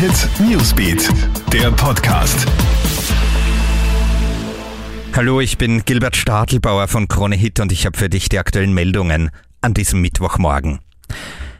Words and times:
Hit 0.00 0.30
Newsbeat, 0.40 1.10
der 1.52 1.70
Podcast. 1.72 2.46
Hallo, 5.14 5.42
ich 5.42 5.58
bin 5.58 5.84
Gilbert 5.84 6.16
Stadelbauer 6.16 6.88
von 6.88 7.06
Krone 7.06 7.36
Hit 7.36 7.60
und 7.60 7.70
ich 7.70 7.84
habe 7.84 7.98
für 7.98 8.08
dich 8.08 8.30
die 8.30 8.38
aktuellen 8.38 8.72
Meldungen 8.72 9.28
an 9.60 9.74
diesem 9.74 10.00
Mittwochmorgen. 10.00 10.78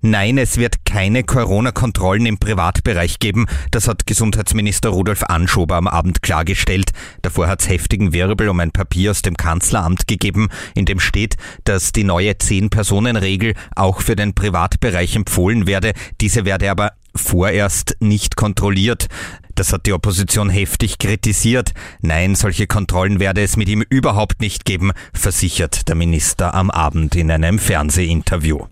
Nein, 0.00 0.36
es 0.36 0.56
wird 0.56 0.84
keine 0.84 1.22
Corona-Kontrollen 1.22 2.26
im 2.26 2.38
Privatbereich 2.38 3.20
geben. 3.20 3.46
Das 3.70 3.86
hat 3.86 4.04
Gesundheitsminister 4.04 4.88
Rudolf 4.88 5.22
Anschober 5.22 5.76
am 5.76 5.86
Abend 5.86 6.20
klargestellt. 6.20 6.83
Davor 7.22 7.48
hat 7.48 7.62
es 7.62 7.68
heftigen 7.68 8.12
Wirbel 8.12 8.48
um 8.48 8.60
ein 8.60 8.70
Papier 8.70 9.10
aus 9.10 9.22
dem 9.22 9.36
Kanzleramt 9.36 10.06
gegeben, 10.06 10.48
in 10.74 10.84
dem 10.84 11.00
steht, 11.00 11.36
dass 11.64 11.92
die 11.92 12.04
neue 12.04 12.38
Zehn-Personen-Regel 12.38 13.54
auch 13.74 14.00
für 14.00 14.16
den 14.16 14.34
Privatbereich 14.34 15.16
empfohlen 15.16 15.66
werde. 15.66 15.92
Diese 16.20 16.44
werde 16.44 16.70
aber 16.70 16.92
vorerst 17.14 17.96
nicht 18.00 18.36
kontrolliert. 18.36 19.06
Das 19.54 19.72
hat 19.72 19.86
die 19.86 19.92
Opposition 19.92 20.50
heftig 20.50 20.98
kritisiert. 20.98 21.72
Nein, 22.00 22.34
solche 22.34 22.66
Kontrollen 22.66 23.20
werde 23.20 23.42
es 23.42 23.56
mit 23.56 23.68
ihm 23.68 23.84
überhaupt 23.88 24.40
nicht 24.40 24.64
geben, 24.64 24.90
versichert 25.12 25.88
der 25.88 25.94
Minister 25.94 26.54
am 26.54 26.70
Abend 26.70 27.14
in 27.14 27.30
einem 27.30 27.58
Fernsehinterview. 27.58 28.66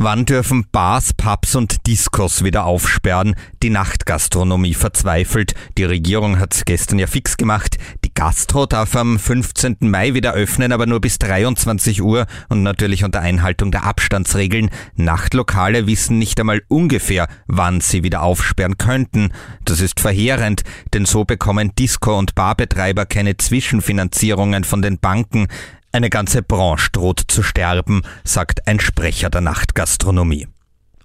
Wann 0.00 0.26
dürfen 0.26 0.64
Bars, 0.70 1.12
Pubs 1.12 1.56
und 1.56 1.88
Diskos 1.88 2.44
wieder 2.44 2.66
aufsperren? 2.66 3.34
Die 3.64 3.68
Nachtgastronomie 3.68 4.74
verzweifelt. 4.74 5.54
Die 5.76 5.82
Regierung 5.82 6.38
hat 6.38 6.62
gestern 6.66 7.00
ja 7.00 7.08
fix 7.08 7.36
gemacht. 7.36 7.78
Die 8.04 8.14
Gastro 8.14 8.66
darf 8.66 8.94
am 8.94 9.18
15. 9.18 9.78
Mai 9.80 10.14
wieder 10.14 10.34
öffnen, 10.34 10.70
aber 10.70 10.86
nur 10.86 11.00
bis 11.00 11.18
23 11.18 12.00
Uhr 12.00 12.26
und 12.48 12.62
natürlich 12.62 13.02
unter 13.02 13.22
Einhaltung 13.22 13.72
der 13.72 13.86
Abstandsregeln. 13.86 14.70
Nachtlokale 14.94 15.88
wissen 15.88 16.16
nicht 16.16 16.38
einmal 16.38 16.62
ungefähr, 16.68 17.26
wann 17.48 17.80
sie 17.80 18.04
wieder 18.04 18.22
aufsperren 18.22 18.78
könnten. 18.78 19.32
Das 19.64 19.80
ist 19.80 19.98
verheerend, 19.98 20.62
denn 20.94 21.06
so 21.06 21.24
bekommen 21.24 21.72
Disco- 21.76 22.16
und 22.16 22.36
Barbetreiber 22.36 23.04
keine 23.04 23.36
Zwischenfinanzierungen 23.36 24.62
von 24.62 24.80
den 24.80 25.00
Banken. 25.00 25.48
Eine 25.90 26.10
ganze 26.10 26.42
Branche 26.42 26.90
droht 26.92 27.22
zu 27.28 27.42
sterben, 27.42 28.02
sagt 28.24 28.66
ein 28.66 28.78
Sprecher 28.78 29.30
der 29.30 29.40
Nachtgastronomie. 29.40 30.46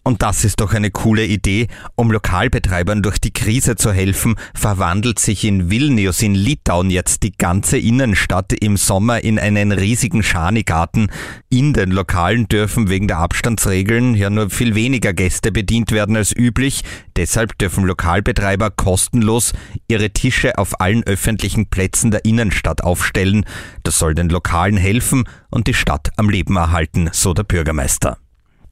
Und 0.04 0.22
das 0.22 0.44
ist 0.44 0.60
doch 0.60 0.74
eine 0.74 0.92
coole 0.92 1.26
Idee. 1.26 1.68
Um 1.96 2.12
Lokalbetreibern 2.12 3.02
durch 3.02 3.20
die 3.20 3.32
Krise 3.32 3.78
zu 3.78 3.94
helfen, 3.94 4.36
verwandelt 4.54 5.18
sich 5.18 5.46
in 5.46 5.72
Vilnius 5.72 6.22
in 6.22 6.36
Litauen 6.36 6.90
jetzt 6.90 7.24
die 7.24 7.32
ganze 7.32 7.78
Innenstadt 7.78 8.52
im 8.52 8.76
Sommer 8.76 9.24
in 9.24 9.40
einen 9.40 9.72
riesigen 9.72 10.22
Schanigarten. 10.22 11.10
In 11.50 11.72
den 11.72 11.92
Lokalen 11.92 12.50
dürfen 12.50 12.90
wegen 12.90 13.08
der 13.08 13.20
Abstandsregeln 13.20 14.14
ja 14.16 14.30
nur 14.30 14.50
viel 14.50 14.76
weniger 14.76 15.14
Gäste 15.14 15.54
bedient 15.54 15.92
werden 15.92 16.18
als 16.18 16.36
üblich. 16.36 16.84
Deshalb 17.16 17.58
dürfen 17.58 17.86
Lokalbetreiber 17.86 18.72
kostenlos 18.72 19.54
ihre 19.88 20.10
Tische 20.10 20.58
auf 20.58 20.82
allen 20.82 21.04
öffentlichen 21.04 21.68
Plätzen 21.68 22.12
der 22.12 22.26
Innenstadt 22.26 22.84
aufstellen. 22.84 23.46
Das 23.84 24.00
soll 24.00 24.16
den 24.16 24.28
Lokalen 24.28 24.76
helfen 24.76 25.24
und 25.50 25.68
die 25.68 25.74
Stadt 25.74 26.10
am 26.18 26.30
Leben 26.30 26.58
erhalten, 26.58 27.10
so 27.14 27.34
der 27.34 27.44
Bürgermeister. 27.44 28.18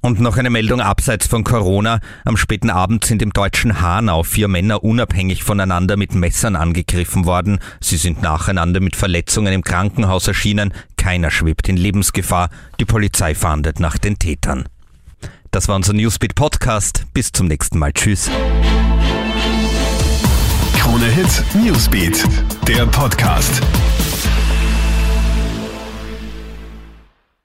Und 0.01 0.19
noch 0.19 0.37
eine 0.37 0.49
Meldung 0.49 0.81
abseits 0.81 1.27
von 1.27 1.43
Corona. 1.43 1.99
Am 2.25 2.35
späten 2.35 2.71
Abend 2.71 3.05
sind 3.05 3.21
im 3.21 3.33
deutschen 3.33 3.81
Hanau 3.81 4.23
vier 4.23 4.47
Männer 4.47 4.83
unabhängig 4.83 5.43
voneinander 5.43 5.95
mit 5.95 6.15
Messern 6.15 6.55
angegriffen 6.55 7.25
worden. 7.25 7.59
Sie 7.79 7.97
sind 7.97 8.23
nacheinander 8.23 8.79
mit 8.79 8.95
Verletzungen 8.95 9.53
im 9.53 9.63
Krankenhaus 9.63 10.27
erschienen. 10.27 10.73
Keiner 10.97 11.29
schwebt 11.29 11.69
in 11.69 11.77
Lebensgefahr. 11.77 12.49
Die 12.79 12.85
Polizei 12.85 13.35
fahndet 13.35 13.79
nach 13.79 13.99
den 13.99 14.17
Tätern. 14.17 14.65
Das 15.51 15.67
war 15.67 15.75
unser 15.75 15.93
Newsbeat 15.93 16.33
Podcast. 16.33 17.05
Bis 17.13 17.31
zum 17.31 17.47
nächsten 17.47 17.77
Mal. 17.77 17.93
Tschüss. 17.93 18.29
Krone 20.77 21.05
Hit 21.05 21.43
Newsbeat, 21.53 22.25
der 22.67 22.87
Podcast. 22.87 23.61